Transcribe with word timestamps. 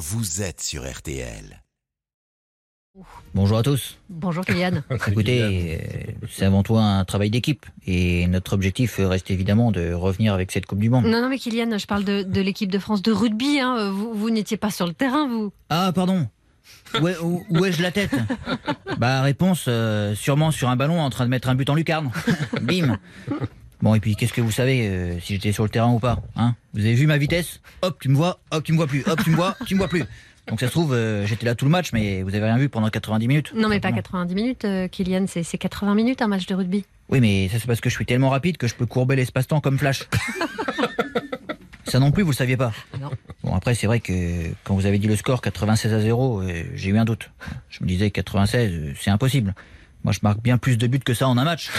vous 0.00 0.40
êtes 0.40 0.62
sur 0.62 0.90
RTL. 0.90 1.62
Bonjour 3.34 3.58
à 3.58 3.62
tous. 3.62 3.98
Bonjour 4.08 4.44
Kylian. 4.44 4.82
Écoutez, 5.08 5.42
euh, 5.42 6.12
c'est 6.28 6.44
avant 6.46 6.62
tout 6.62 6.76
un 6.78 7.04
travail 7.04 7.30
d'équipe. 7.30 7.66
Et 7.86 8.26
notre 8.26 8.54
objectif 8.54 8.96
reste 8.98 9.30
évidemment 9.30 9.70
de 9.72 9.92
revenir 9.92 10.32
avec 10.34 10.50
cette 10.50 10.64
Coupe 10.66 10.78
du 10.80 10.88
Monde. 10.90 11.04
Non, 11.04 11.20
non, 11.20 11.28
mais 11.28 11.38
Kylian, 11.38 11.76
je 11.78 11.86
parle 11.86 12.04
de, 12.04 12.22
de 12.22 12.40
l'équipe 12.40 12.72
de 12.72 12.78
France 12.78 13.02
de 13.02 13.12
rugby. 13.12 13.60
hein. 13.60 13.90
Vous, 13.90 14.14
vous 14.14 14.30
n'étiez 14.30 14.56
pas 14.56 14.70
sur 14.70 14.86
le 14.86 14.94
terrain, 14.94 15.28
vous. 15.28 15.52
Ah, 15.68 15.92
pardon. 15.94 16.28
Où, 17.00 17.06
est- 17.08 17.18
où- 17.18 17.44
où 17.50 17.64
ai-je 17.64 17.82
la 17.82 17.90
tête? 17.92 18.14
Bah, 18.98 19.20
réponse, 19.22 19.66
euh, 19.68 20.14
sûrement 20.14 20.50
sur 20.50 20.68
un 20.70 20.76
ballon 20.76 21.00
en 21.00 21.10
train 21.10 21.24
de 21.26 21.30
mettre 21.30 21.48
un 21.50 21.54
but 21.54 21.68
en 21.68 21.74
lucarne. 21.74 22.10
Bim 22.62 22.98
Bon, 23.82 23.94
et 23.94 24.00
puis 24.00 24.16
qu'est-ce 24.16 24.32
que 24.32 24.40
vous 24.40 24.50
savez 24.50 24.86
euh, 24.86 25.20
si 25.20 25.34
j'étais 25.34 25.52
sur 25.52 25.62
le 25.64 25.70
terrain 25.70 25.90
ou 25.90 25.98
pas 25.98 26.18
hein? 26.36 26.54
Vous 26.74 26.80
avez 26.80 26.94
vu 26.94 27.06
ma 27.06 27.18
vitesse? 27.18 27.60
Hop, 27.82 27.98
tu 28.00 28.08
me 28.08 28.16
vois, 28.16 28.40
hop, 28.50 28.62
tu 28.62 28.72
me 28.72 28.76
vois 28.76 28.86
plus, 28.86 29.02
hop, 29.06 29.22
tu 29.24 29.30
me 29.30 29.36
vois, 29.36 29.56
tu 29.66 29.74
me 29.74 29.78
vois 29.78 29.88
plus. 29.88 30.04
Donc 30.48 30.60
ça 30.60 30.66
se 30.66 30.72
trouve, 30.72 30.92
euh, 30.92 31.26
j'étais 31.26 31.46
là 31.46 31.54
tout 31.54 31.64
le 31.64 31.70
match, 31.70 31.92
mais 31.92 32.22
vous 32.22 32.34
avez 32.34 32.44
rien 32.44 32.58
vu 32.58 32.68
pendant 32.68 32.90
90 32.90 33.28
minutes. 33.28 33.52
Non, 33.54 33.68
mais 33.68 33.80
pas 33.80 33.92
90 33.92 34.34
minutes, 34.34 34.64
euh, 34.64 34.88
Kylian. 34.88 35.26
C'est 35.28 35.42
c'est 35.42 35.58
80 35.58 35.94
minutes 35.94 36.22
un 36.22 36.28
match 36.28 36.46
de 36.46 36.54
rugby. 36.54 36.84
Oui, 37.08 37.20
mais 37.20 37.48
ça 37.48 37.58
c'est 37.58 37.66
parce 37.66 37.80
que 37.80 37.88
je 37.90 37.94
suis 37.94 38.06
tellement 38.06 38.30
rapide 38.30 38.56
que 38.56 38.66
je 38.66 38.74
peux 38.74 38.86
courber 38.86 39.16
l'espace-temps 39.16 39.60
comme 39.60 39.78
Flash. 39.78 40.04
ça 41.86 41.98
non 41.98 42.12
plus, 42.12 42.22
vous 42.22 42.30
le 42.30 42.36
saviez 42.36 42.56
pas. 42.56 42.72
Non. 43.00 43.10
Bon, 43.42 43.54
après, 43.54 43.74
c'est 43.74 43.86
vrai 43.86 44.00
que 44.00 44.12
quand 44.64 44.74
vous 44.74 44.86
avez 44.86 44.98
dit 44.98 45.08
le 45.08 45.16
score 45.16 45.40
96 45.40 45.92
à 45.92 46.00
0, 46.00 46.42
euh, 46.42 46.62
j'ai 46.74 46.90
eu 46.90 46.98
un 46.98 47.04
doute. 47.04 47.30
Je 47.68 47.82
me 47.82 47.88
disais 47.88 48.10
96, 48.10 48.72
euh, 48.72 48.92
c'est 48.98 49.10
impossible. 49.10 49.54
Moi, 50.04 50.12
je 50.12 50.20
marque 50.22 50.40
bien 50.40 50.56
plus 50.56 50.78
de 50.78 50.86
buts 50.86 51.00
que 51.00 51.14
ça 51.14 51.28
en 51.28 51.36
un 51.36 51.44
match. 51.44 51.70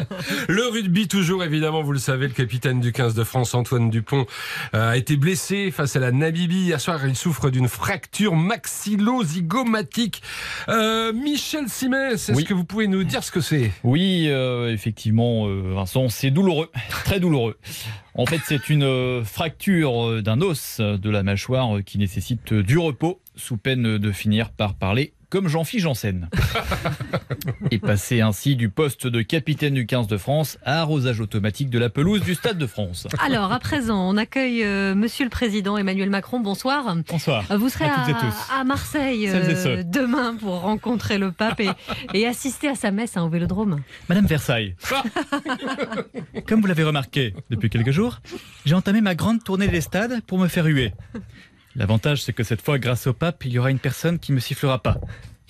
Le 0.48 0.68
rugby, 0.68 1.08
toujours 1.08 1.44
évidemment, 1.44 1.82
vous 1.82 1.92
le 1.92 1.98
savez, 1.98 2.26
le 2.28 2.32
capitaine 2.32 2.80
du 2.80 2.92
15 2.92 3.14
de 3.14 3.24
France, 3.24 3.54
Antoine 3.54 3.90
Dupont, 3.90 4.26
euh, 4.74 4.90
a 4.92 4.96
été 4.96 5.16
blessé 5.16 5.70
face 5.70 5.96
à 5.96 6.00
la 6.00 6.12
Namibie. 6.12 6.66
Hier 6.66 6.80
soir, 6.80 7.00
il 7.06 7.16
souffre 7.16 7.50
d'une 7.50 7.68
fracture 7.68 8.34
maxillo-zygomatique. 8.34 10.22
Euh, 10.68 11.12
Michel 11.12 11.68
Simès, 11.68 12.28
est-ce 12.28 12.32
Oui. 12.36 12.44
que 12.44 12.54
vous 12.54 12.64
pouvez 12.64 12.86
nous 12.88 13.04
dire 13.04 13.22
ce 13.22 13.30
que 13.30 13.40
c'est? 13.40 13.72
Oui, 13.84 14.26
euh, 14.28 14.72
effectivement, 14.72 15.46
Vincent, 15.48 16.08
c'est 16.08 16.30
douloureux, 16.30 16.70
très 16.88 17.20
douloureux. 17.20 17.56
En 18.14 18.24
fait, 18.26 18.40
c'est 18.46 18.70
une 18.70 19.22
fracture 19.24 20.22
d'un 20.22 20.40
os 20.40 20.80
de 20.80 21.10
la 21.10 21.22
mâchoire 21.22 21.78
qui 21.84 21.98
nécessite 21.98 22.54
du 22.54 22.78
repos, 22.78 23.20
sous 23.36 23.58
peine 23.58 23.98
de 23.98 24.12
finir 24.12 24.50
par 24.50 24.74
parler 24.74 25.12
comme 25.28 25.48
Jean-Philippe 25.48 25.82
Janssen. 25.84 26.28
Et 27.70 27.78
passer 27.78 28.20
ainsi 28.20 28.56
du 28.56 28.68
poste 28.68 29.06
de 29.06 29.22
capitaine 29.22 29.74
du 29.74 29.85
15 29.86 30.06
de 30.06 30.16
France 30.16 30.58
à 30.64 30.80
arrosage 30.80 31.20
automatique 31.20 31.70
de 31.70 31.78
la 31.78 31.88
pelouse 31.88 32.20
du 32.22 32.34
Stade 32.34 32.58
de 32.58 32.66
France. 32.66 33.06
Alors, 33.18 33.52
à 33.52 33.58
présent, 33.58 34.08
on 34.08 34.16
accueille 34.16 34.64
euh, 34.64 34.94
Monsieur 34.94 35.24
le 35.24 35.30
Président 35.30 35.76
Emmanuel 35.76 36.10
Macron. 36.10 36.40
Bonsoir. 36.40 36.94
Bonsoir. 37.08 37.44
Vous 37.56 37.68
serez 37.68 37.86
À 37.86 38.64
Marseille 38.64 39.28
euh, 39.32 39.82
demain 39.84 40.36
pour 40.38 40.60
rencontrer 40.60 41.18
le 41.18 41.32
pape 41.32 41.60
et, 41.60 41.70
et 42.14 42.26
assister 42.26 42.68
à 42.68 42.74
sa 42.74 42.90
messe 42.90 43.16
hein, 43.16 43.22
au 43.22 43.28
Vélodrome. 43.28 43.80
Madame 44.08 44.26
Versailles, 44.26 44.74
comme 46.46 46.60
vous 46.60 46.66
l'avez 46.66 46.84
remarqué 46.84 47.34
depuis 47.50 47.70
quelques 47.70 47.90
jours, 47.90 48.20
j'ai 48.64 48.74
entamé 48.74 49.00
ma 49.00 49.14
grande 49.14 49.42
tournée 49.42 49.68
des 49.68 49.80
stades 49.80 50.22
pour 50.26 50.38
me 50.38 50.48
faire 50.48 50.66
huer. 50.66 50.92
L'avantage, 51.74 52.22
c'est 52.22 52.32
que 52.32 52.42
cette 52.42 52.62
fois, 52.62 52.78
grâce 52.78 53.06
au 53.06 53.12
pape, 53.12 53.44
il 53.44 53.52
y 53.52 53.58
aura 53.58 53.70
une 53.70 53.78
personne 53.78 54.18
qui 54.18 54.32
me 54.32 54.40
sifflera 54.40 54.82
pas. 54.82 54.98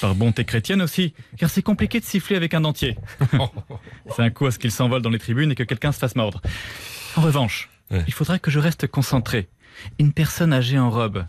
Par 0.00 0.14
bonté 0.14 0.44
chrétienne 0.44 0.82
aussi, 0.82 1.14
car 1.38 1.48
c'est 1.50 1.62
compliqué 1.62 1.98
de 2.00 2.04
siffler 2.04 2.36
avec 2.36 2.52
un 2.54 2.60
dentier. 2.60 2.98
c'est 4.14 4.22
un 4.22 4.30
coup 4.30 4.46
à 4.46 4.50
ce 4.50 4.58
qu'il 4.58 4.70
s'envole 4.70 5.02
dans 5.02 5.10
les 5.10 5.18
tribunes 5.18 5.50
et 5.52 5.54
que 5.54 5.62
quelqu'un 5.62 5.92
se 5.92 5.98
fasse 5.98 6.14
mordre. 6.14 6.40
En 7.16 7.22
revanche, 7.22 7.70
Ouais. 7.90 8.04
il 8.06 8.12
faudra 8.12 8.38
que 8.38 8.50
je 8.50 8.58
reste 8.58 8.86
concentré. 8.86 9.48
Une 9.98 10.12
personne 10.12 10.52
âgée 10.52 10.78
en 10.78 10.90
robe, 10.90 11.24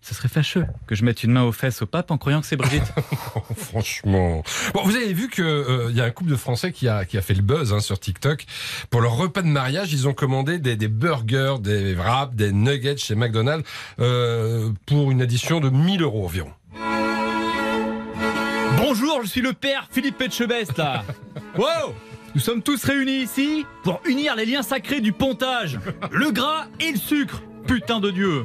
ce 0.00 0.14
serait 0.14 0.28
fâcheux 0.28 0.64
que 0.86 0.94
je 0.94 1.04
mette 1.04 1.24
une 1.24 1.32
main 1.32 1.42
aux 1.42 1.50
fesses 1.50 1.82
au 1.82 1.86
pape 1.86 2.12
en 2.12 2.18
croyant 2.18 2.40
que 2.40 2.46
c'est 2.46 2.56
Brigitte. 2.56 2.84
Franchement. 3.56 4.44
Bon, 4.74 4.82
vous 4.84 4.94
avez 4.94 5.12
vu 5.12 5.28
que 5.28 5.42
euh, 5.42 5.90
y 5.92 6.00
a 6.00 6.04
un 6.04 6.10
couple 6.10 6.30
de 6.30 6.36
Français 6.36 6.70
qui 6.72 6.86
a, 6.88 7.04
qui 7.04 7.18
a 7.18 7.22
fait 7.22 7.34
le 7.34 7.42
buzz 7.42 7.72
hein, 7.72 7.80
sur 7.80 7.98
TikTok. 7.98 8.44
Pour 8.90 9.00
leur 9.00 9.16
repas 9.16 9.42
de 9.42 9.48
mariage, 9.48 9.92
ils 9.92 10.06
ont 10.06 10.14
commandé 10.14 10.58
des, 10.58 10.76
des 10.76 10.88
burgers, 10.88 11.56
des 11.60 11.94
wraps, 11.94 12.34
des 12.36 12.52
nuggets 12.52 12.96
chez 12.98 13.14
McDonald's 13.16 13.68
euh, 13.98 14.70
pour 14.86 15.10
une 15.10 15.20
addition 15.22 15.58
de 15.60 15.68
1000 15.70 16.02
euros 16.02 16.24
environ. 16.26 16.52
Bonjour, 18.76 19.20
je 19.22 19.28
suis 19.28 19.40
le 19.40 19.52
père 19.52 19.86
Philippe 19.90 20.20
Etchebest 20.20 20.76
là. 20.78 21.04
Wow 21.56 21.94
Nous 22.34 22.40
sommes 22.40 22.62
tous 22.62 22.82
réunis 22.84 23.22
ici 23.22 23.66
pour 23.82 24.00
unir 24.04 24.34
les 24.36 24.44
liens 24.46 24.62
sacrés 24.62 25.00
du 25.00 25.12
pontage, 25.12 25.78
le 26.10 26.30
gras 26.30 26.66
et 26.80 26.90
le 26.90 26.98
sucre. 26.98 27.42
Putain 27.66 28.00
de 28.00 28.10
Dieu. 28.10 28.44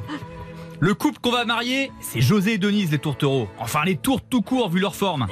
Le 0.78 0.94
couple 0.94 1.18
qu'on 1.20 1.32
va 1.32 1.44
marier, 1.44 1.92
c'est 2.00 2.20
José 2.22 2.54
et 2.54 2.58
Denise 2.58 2.90
les 2.90 2.98
tourtereaux. 2.98 3.48
Enfin 3.58 3.84
les 3.84 3.96
tourtes 3.96 4.24
tout 4.30 4.40
court 4.40 4.70
vu 4.70 4.80
leur 4.80 4.94
forme. 4.94 5.26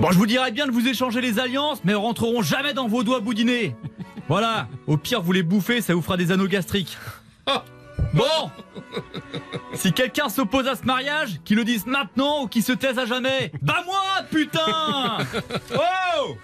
Bon, 0.00 0.10
je 0.10 0.18
vous 0.18 0.26
dirais 0.26 0.50
bien 0.50 0.66
de 0.66 0.72
vous 0.72 0.88
échanger 0.88 1.20
les 1.20 1.38
alliances, 1.38 1.80
mais 1.84 1.92
elles 1.92 1.98
rentreront 1.98 2.42
jamais 2.42 2.72
dans 2.74 2.88
vos 2.88 3.04
doigts 3.04 3.20
boudinés. 3.20 3.76
Voilà, 4.28 4.66
au 4.86 4.96
pire 4.96 5.22
vous 5.22 5.32
les 5.32 5.42
bouffez, 5.42 5.80
ça 5.80 5.94
vous 5.94 6.02
fera 6.02 6.16
des 6.16 6.32
anneaux 6.32 6.48
gastriques. 6.48 6.96
Bon 8.12 8.50
Si 9.74 9.92
quelqu'un 9.92 10.28
s'oppose 10.28 10.68
à 10.68 10.76
ce 10.76 10.84
mariage, 10.84 11.40
qu'il 11.44 11.56
le 11.56 11.64
dise 11.64 11.86
maintenant 11.86 12.42
ou 12.42 12.46
qu'il 12.46 12.62
se 12.62 12.72
taise 12.72 12.98
à 12.98 13.06
jamais. 13.06 13.52
Bah 13.62 13.82
moi, 13.86 14.02
putain 14.30 15.18
Oh 15.74 16.36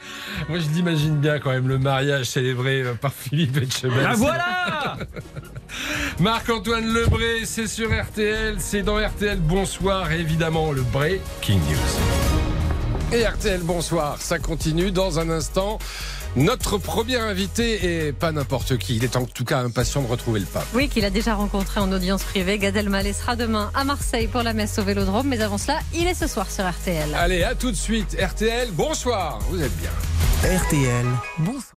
Moi, 0.49 0.59
je 0.59 0.69
l'imagine 0.71 1.17
bien 1.17 1.39
quand 1.39 1.51
même 1.51 1.69
le 1.69 1.79
mariage 1.79 2.27
célébré 2.27 2.83
euh, 2.83 2.95
par 2.95 3.13
Philippe 3.15 3.57
Etchebest. 3.57 4.03
Bah 4.03 4.15
voilà 4.17 4.97
Marc-Antoine 6.19 6.93
Lebré, 6.93 7.45
c'est 7.45 7.67
sur 7.67 7.89
RTL, 7.91 8.57
c'est 8.59 8.83
dans 8.83 8.97
RTL 8.97 9.39
Bonsoir, 9.39 10.11
et 10.11 10.21
évidemment 10.21 10.73
le 10.73 10.83
Breaking 10.83 11.59
News. 11.59 12.38
Et 13.11 13.25
RTL 13.25 13.63
Bonsoir, 13.63 14.21
ça 14.21 14.39
continue 14.39 14.91
dans 14.91 15.19
un 15.19 15.31
instant. 15.31 15.79
Notre 16.37 16.77
premier 16.77 17.17
invité 17.17 18.07
est 18.07 18.13
pas 18.13 18.33
n'importe 18.33 18.77
qui, 18.77 18.97
il 18.97 19.05
est 19.05 19.17
en 19.17 19.25
tout 19.25 19.45
cas 19.45 19.61
impatient 19.61 20.03
de 20.03 20.09
retrouver 20.09 20.41
le 20.41 20.47
pape. 20.47 20.67
Oui, 20.75 20.89
qu'il 20.91 21.07
a 21.07 21.11
déjà 21.11 21.35
rencontré 21.35 21.81
en 21.81 21.91
audience 21.91 22.23
privée. 22.23 22.59
Gad 22.59 22.77
Elmaleh 22.77 23.15
sera 23.15 23.35
demain 23.35 23.71
à 23.75 23.85
Marseille 23.85 24.27
pour 24.27 24.43
la 24.43 24.53
messe 24.53 24.79
au 24.79 24.83
Vélodrome. 24.83 25.27
Mais 25.29 25.41
avant 25.41 25.57
cela, 25.57 25.79
il 25.95 26.07
est 26.07 26.15
ce 26.15 26.27
soir 26.27 26.51
sur 26.51 26.69
RTL. 26.69 27.15
Allez, 27.15 27.45
à 27.45 27.55
tout 27.55 27.71
de 27.71 27.77
suite, 27.77 28.15
RTL, 28.21 28.69
bonsoir, 28.73 29.39
vous 29.49 29.63
êtes 29.63 29.77
bien. 29.79 29.91
RTL, 30.45 31.07
Bonsoir. 31.39 31.78